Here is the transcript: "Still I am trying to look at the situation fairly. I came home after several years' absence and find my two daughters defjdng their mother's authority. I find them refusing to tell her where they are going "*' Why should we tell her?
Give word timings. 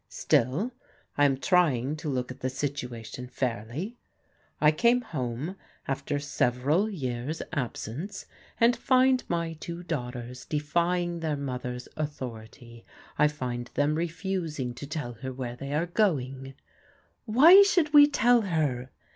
"Still 0.09 0.71
I 1.15 1.25
am 1.25 1.37
trying 1.37 1.95
to 1.97 2.09
look 2.09 2.31
at 2.31 2.39
the 2.39 2.49
situation 2.49 3.27
fairly. 3.27 3.99
I 4.59 4.71
came 4.71 5.01
home 5.01 5.57
after 5.87 6.17
several 6.17 6.89
years' 6.89 7.43
absence 7.53 8.25
and 8.59 8.75
find 8.75 9.23
my 9.27 9.53
two 9.53 9.83
daughters 9.83 10.43
defjdng 10.49 11.21
their 11.21 11.37
mother's 11.37 11.87
authority. 11.95 12.83
I 13.19 13.27
find 13.27 13.67
them 13.75 13.93
refusing 13.93 14.73
to 14.73 14.87
tell 14.87 15.13
her 15.21 15.31
where 15.31 15.55
they 15.55 15.71
are 15.71 15.85
going 15.85 16.55
"*' 17.05 17.19
Why 17.25 17.61
should 17.61 17.93
we 17.93 18.07
tell 18.07 18.41
her? 18.41 18.89